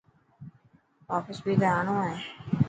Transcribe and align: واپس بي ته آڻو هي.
واپس 1.09 1.37
بي 1.45 1.53
ته 1.61 1.67
آڻو 1.77 1.95
هي. 2.05 2.17